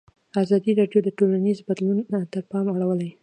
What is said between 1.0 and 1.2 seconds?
د